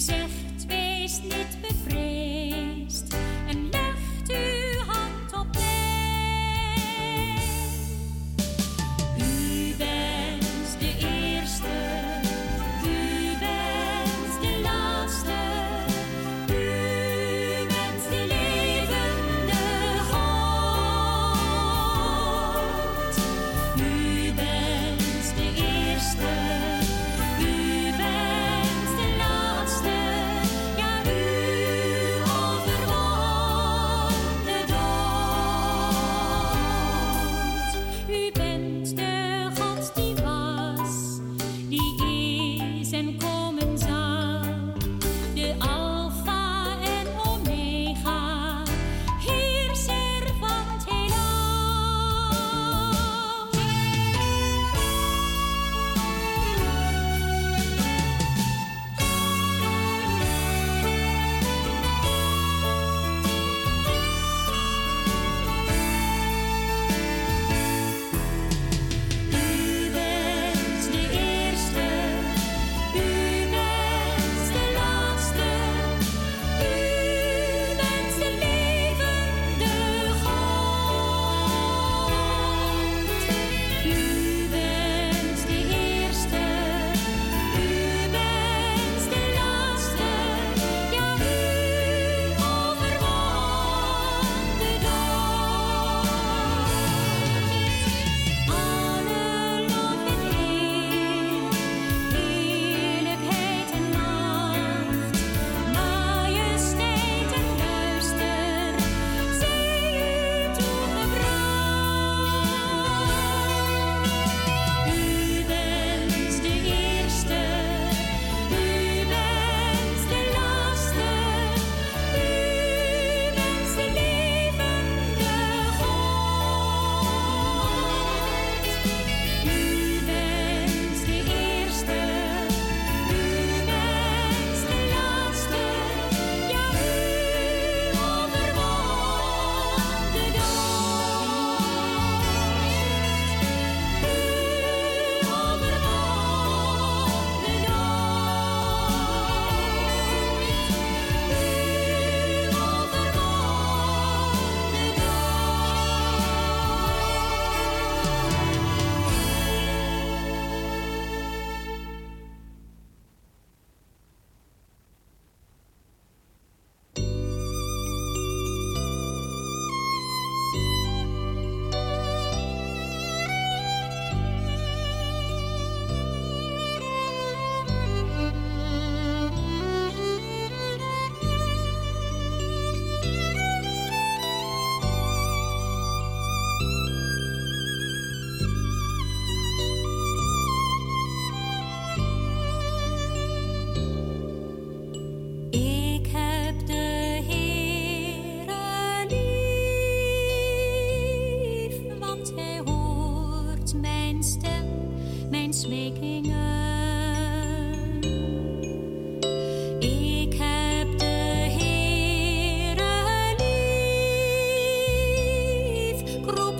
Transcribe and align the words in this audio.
zegt, 0.00 0.66
wees 0.66 1.20
niet 1.22 1.60
be. 1.60 1.75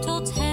tot 0.00 0.32
hem. 0.34 0.45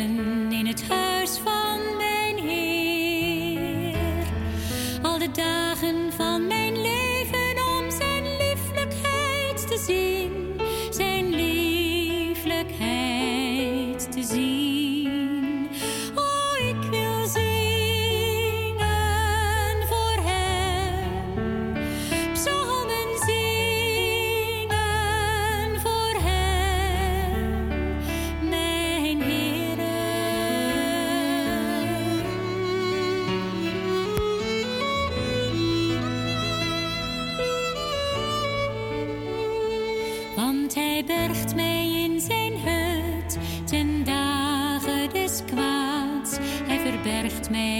heaven. 0.00 0.39
hij 40.74 41.04
bergt 41.06 41.54
mij 41.54 42.02
in 42.02 42.20
zijn 42.20 42.52
hut 42.52 43.38
ten 43.64 44.04
dagen 44.04 45.10
des 45.12 45.42
kwaads. 45.46 46.36
Hij 46.40 46.78
verbergt 46.78 47.50
mij. 47.50 47.79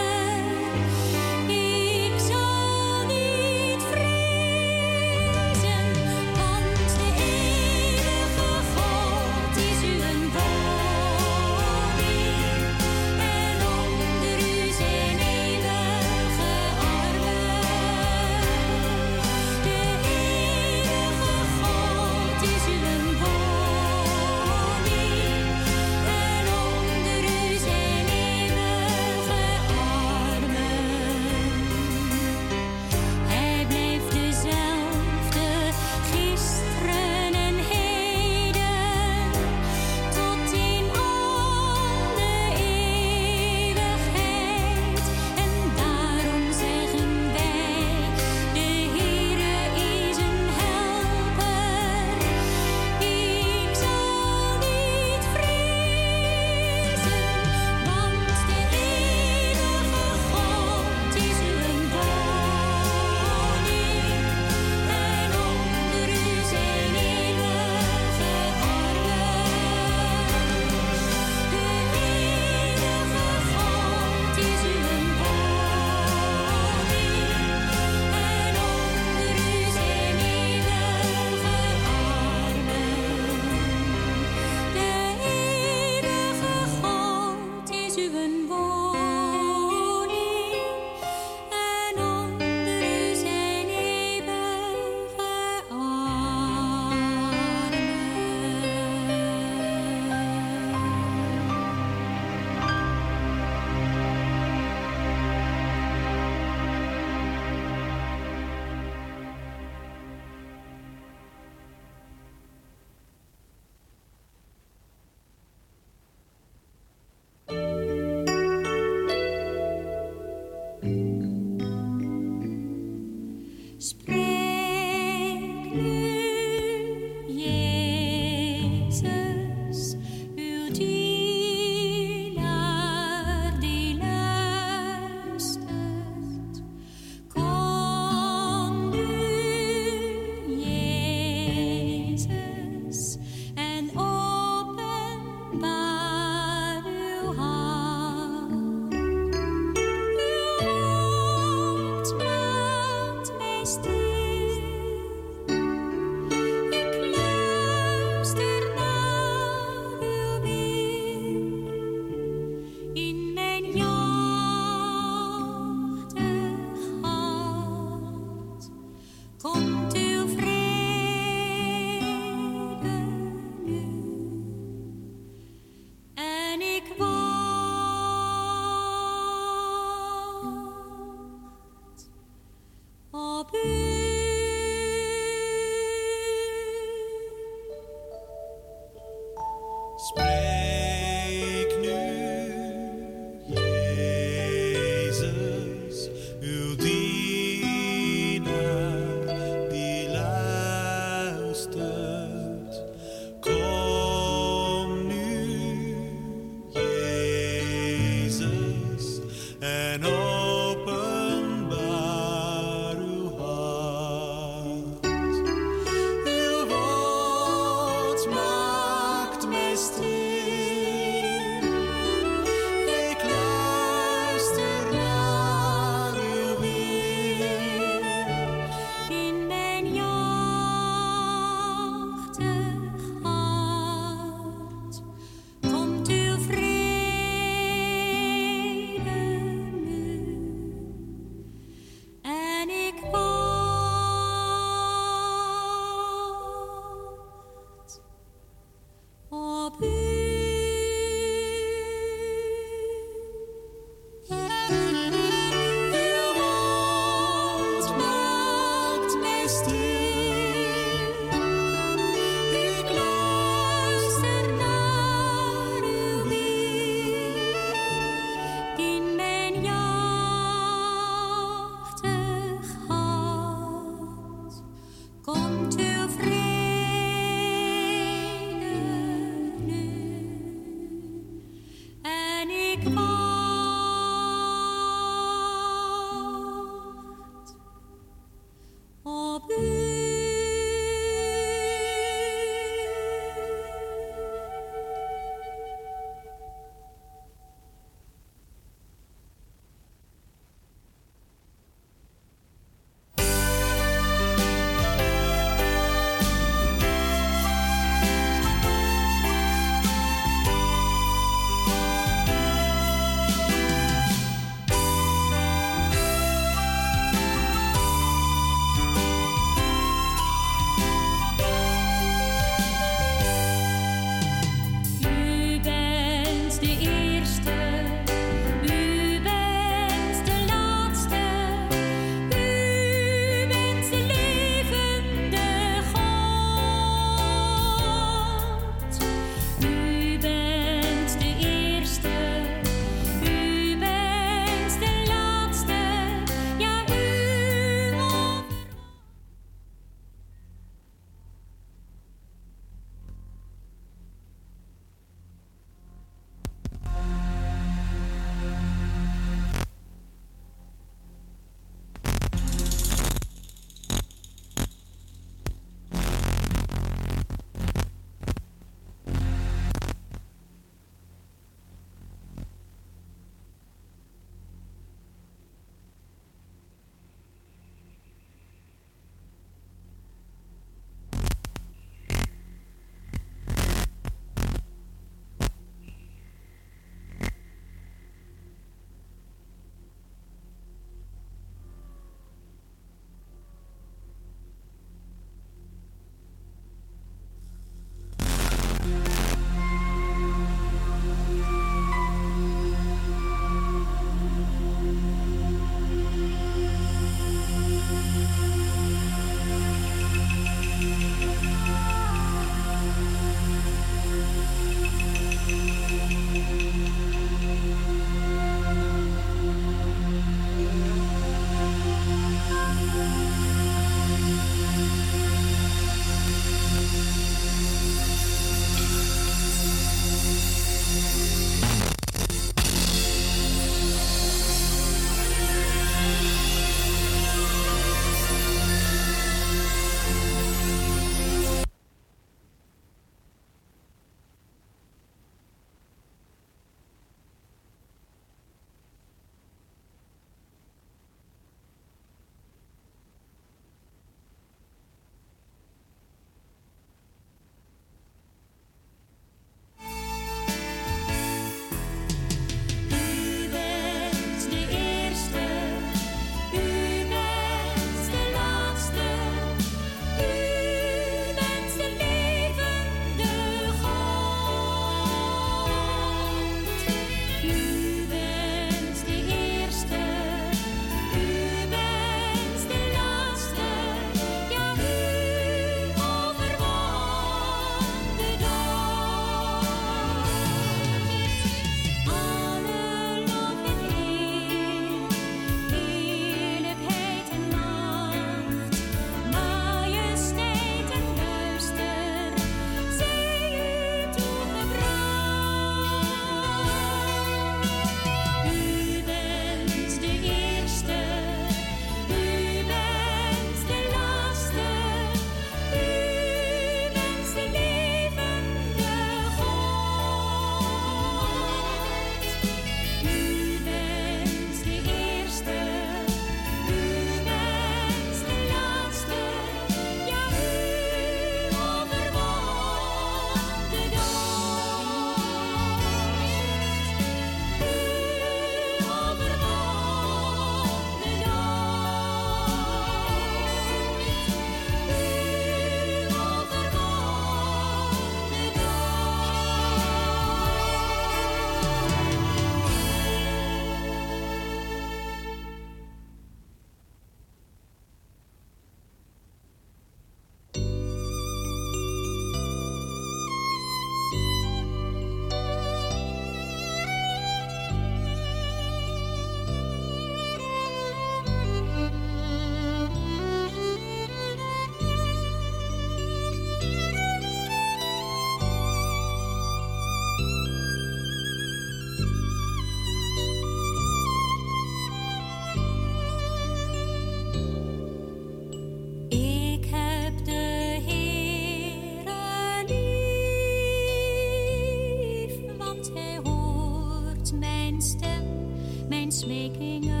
Making 599.25 600.00